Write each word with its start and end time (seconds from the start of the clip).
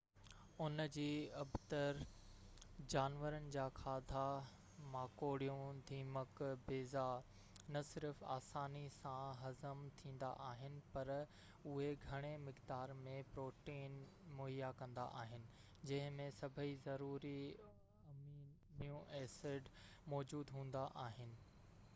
ان 0.65 0.83
جي 0.93 1.07
ابتڙ، 1.39 1.99
جانورن 2.93 3.49
جا 3.55 3.65
کاڌا 3.79 4.23
ماڪوڙيون، 4.93 5.81
دیمڪ، 5.89 6.39
بيضا 6.71 7.03
نه 7.75 7.83
صرف 7.89 8.23
آساني 8.37 8.81
سان 8.95 9.37
هضم 9.41 9.83
ٿيندا 9.99 10.29
آهن، 10.47 10.79
پر 10.95 11.11
اهي 11.17 11.91
گهڻي 12.07 12.31
مقدار 12.47 12.93
۾ 13.09 13.13
پروٽين 13.35 13.99
مهيا 14.41 14.71
ڪندا 14.81 15.03
آهن، 15.25 15.45
جن 15.91 16.17
۾ 16.23 16.25
سڀئي 16.39 16.71
ضروري 16.87 17.39
امينو 18.15 18.99
ايسڊ 19.21 19.71
موجود 20.15 20.55
هوندا 20.57 20.87
آهن 21.09 21.37